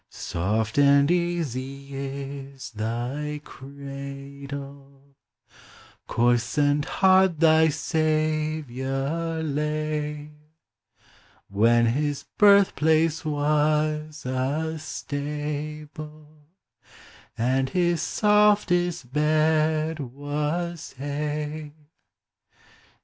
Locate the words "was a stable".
13.23-16.47